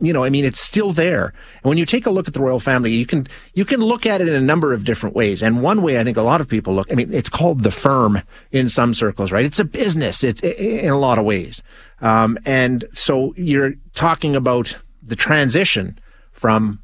[0.00, 1.26] you know, I mean, it's still there.
[1.26, 4.06] And when you take a look at the royal family, you can, you can look
[4.06, 5.42] at it in a number of different ways.
[5.42, 7.70] And one way I think a lot of people look, I mean, it's called the
[7.70, 8.22] firm
[8.52, 9.44] in some circles, right?
[9.44, 10.24] It's a business.
[10.24, 11.62] It's in a lot of ways.
[12.00, 15.98] Um, and so you're talking about the transition
[16.32, 16.82] from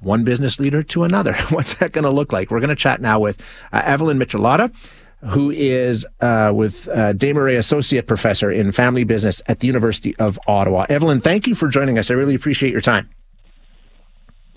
[0.00, 1.34] one business leader to another.
[1.50, 2.50] What's that going to look like?
[2.50, 3.40] We're going to chat now with
[3.72, 4.72] uh, Evelyn Micelotta,
[5.22, 10.38] who is uh, with uh, Desmarais Associate Professor in Family Business at the University of
[10.46, 10.86] Ottawa.
[10.88, 12.10] Evelyn, thank you for joining us.
[12.10, 13.10] I really appreciate your time.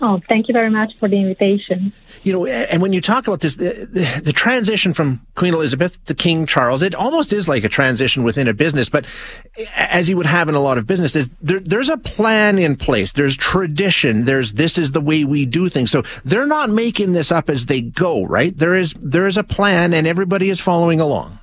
[0.00, 1.92] Oh, thank you very much for the invitation.
[2.24, 6.04] You know, and when you talk about this, the, the, the, transition from Queen Elizabeth
[6.06, 8.88] to King Charles, it almost is like a transition within a business.
[8.88, 9.06] But
[9.76, 13.12] as you would have in a lot of businesses, there, there's a plan in place.
[13.12, 14.24] There's tradition.
[14.24, 15.92] There's this is the way we do things.
[15.92, 18.56] So they're not making this up as they go, right?
[18.56, 21.38] There is there is a plan, and everybody is following along.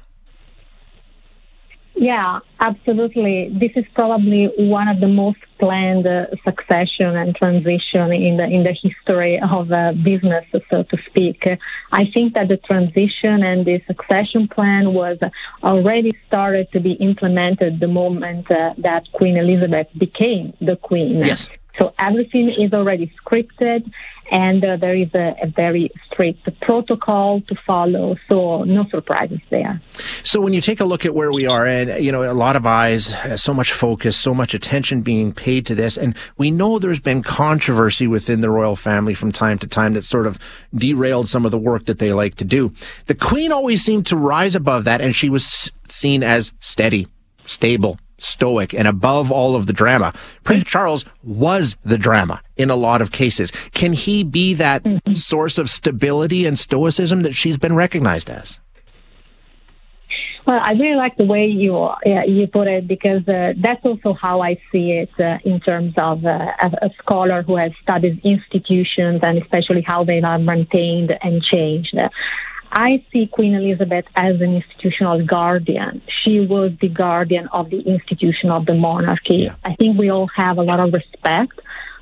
[2.02, 3.56] Yeah, absolutely.
[3.60, 8.64] This is probably one of the most planned uh, succession and transition in the in
[8.64, 11.44] the history of uh, business, so to speak.
[11.92, 15.20] I think that the transition and the succession plan was
[15.62, 21.20] already started to be implemented the moment uh, that Queen Elizabeth became the queen.
[21.22, 21.50] Yes.
[21.78, 23.90] So everything is already scripted
[24.32, 28.16] and uh, there is a, a, very strict protocol to follow.
[28.30, 29.82] So no surprises there.
[30.24, 32.56] So when you take a look at where we are, and you know, a lot
[32.56, 36.50] of eyes, uh, so much focus, so much attention being paid to this, and we
[36.50, 40.40] know there's been controversy within the royal family from time to time that sort of
[40.74, 42.74] derailed some of the work that they like to do.
[43.08, 47.06] The Queen always seemed to rise above that, and she was seen as steady,
[47.44, 50.14] stable, stoic and above all of the drama.
[50.44, 53.52] Prince Charles was the drama in a lot of cases.
[53.72, 55.12] Can he be that mm-hmm.
[55.12, 58.60] source of stability and stoicism that she's been recognized as?
[60.46, 64.42] Well, I really like the way you you put it because uh, that's also how
[64.42, 69.20] I see it uh, in terms of uh, a, a, scholar who has studied institutions
[69.22, 71.96] and especially how they are maintained and changed.
[72.72, 76.02] I see Queen Elizabeth as an institutional guardian.
[76.24, 79.44] She was the guardian of the institution of the monarchy.
[79.44, 79.56] Yeah.
[79.64, 81.60] I think we all have a lot of respect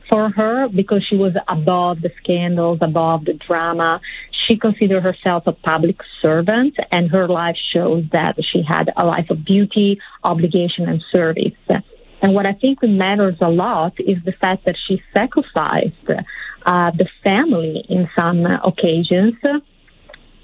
[0.09, 4.02] for her because she was above the scandals, above the drama.
[4.47, 9.30] She considered herself a public servant, and her life shows that she had a life
[9.30, 11.53] of duty, obligation, and service.
[12.22, 16.09] And what I think matters a lot is the fact that she sacrificed
[16.66, 19.36] uh, the family in some occasions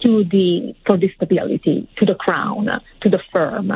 [0.01, 2.69] to the for the stability, to the crown,
[3.01, 3.71] to the firm.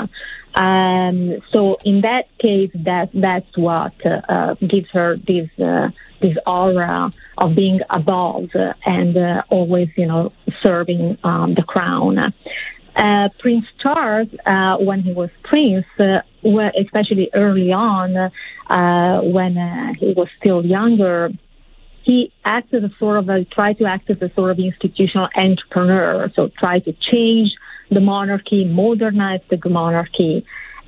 [0.55, 5.89] Um, so in that case, that that's what uh, gives her this uh,
[6.21, 8.51] this aura of being above
[8.85, 12.33] and uh, always, you know, serving um, the crown.
[12.95, 16.19] Uh, prince Charles, uh, when he was prince, uh,
[16.77, 18.31] especially early on,
[19.31, 21.29] when he was still younger,
[22.03, 25.27] he acts as a sort of a, try to act as a sort of institutional
[25.35, 26.31] entrepreneur.
[26.35, 27.51] So try to change
[27.91, 30.45] the monarchy, modernize the monarchy.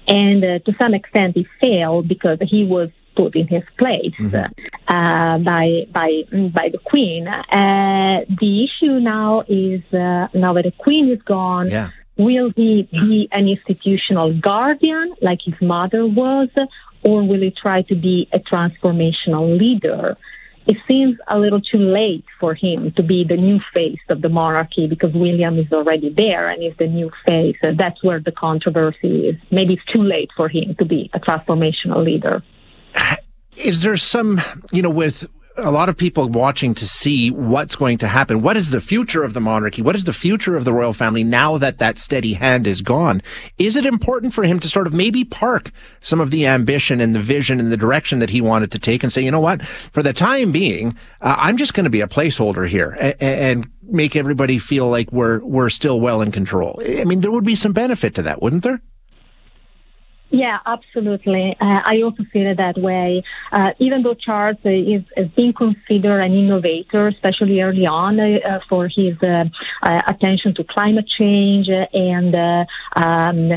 [0.08, 4.36] And uh, to some extent, he failed because he was put in his place mm-hmm.
[4.88, 7.28] uh, by by by the queen.
[7.28, 11.70] Uh, the issue now is uh, now that the queen is gone.
[11.70, 11.90] Yeah.
[12.18, 16.50] Will he be an institutional guardian like his mother was,
[17.04, 20.18] or will he try to be a transformational leader?
[20.68, 24.30] It seems a little too late for him to be the new face of the
[24.30, 27.58] monarchy because William is already there and is the new face.
[27.62, 29.36] And that's where the controversy is.
[29.50, 32.44] Maybe it's too late for him to be a transformational leader.
[33.56, 34.42] Is there some,
[34.72, 35.28] you know, with
[35.62, 38.42] a lot of people watching to see what's going to happen.
[38.42, 39.81] What is the future of the monarchy?
[39.81, 43.22] What is the future of the royal family now that that steady hand is gone?
[43.58, 47.16] Is it important for him to sort of maybe park some of the ambition and
[47.16, 49.66] the vision and the direction that he wanted to take and say, you know what,
[49.66, 53.72] for the time being, uh, I'm just going to be a placeholder here and, and
[53.84, 56.81] make everybody feel like we're we're still well in control.
[56.86, 58.81] I mean, there would be some benefit to that, wouldn't there?
[60.31, 61.57] Yeah, absolutely.
[61.60, 63.22] Uh, I also feel it that way.
[63.51, 68.88] Uh, even though Charles is, is being considered an innovator, especially early on, uh, for
[68.88, 69.44] his uh,
[69.83, 73.50] uh, attention to climate change and uh, um,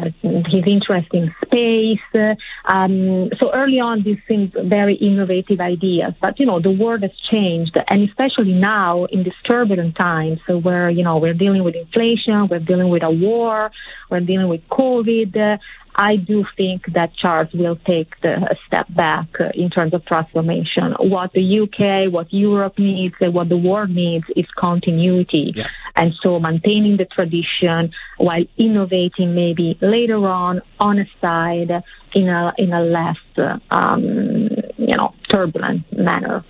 [0.51, 2.39] his interest in space.
[2.65, 6.15] Um, so early on, these seemed very innovative ideas.
[6.21, 10.91] But you know, the world has changed, and especially now in these turbulent times, where
[10.91, 13.71] you know we're dealing with inflation, we're dealing with a war,
[14.11, 15.61] we're dealing with COVID.
[15.97, 20.05] I do think that Charles will take the, a step back uh, in terms of
[20.05, 20.95] transformation.
[20.99, 25.53] What the UK, what Europe needs, and what the world needs is continuity.
[25.55, 25.69] Yeah.
[25.97, 31.71] And so maintaining the tradition while innovating maybe later on on a side
[32.15, 36.45] in a, in a less, um, you know, turbulent manner.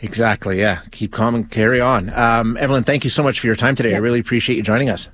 [0.00, 0.60] Exactly.
[0.60, 0.80] Yeah.
[0.90, 2.10] Keep calm and carry on.
[2.10, 3.90] Um, Evelyn, thank you so much for your time today.
[3.90, 3.96] Yeah.
[3.96, 5.08] I really appreciate you joining us.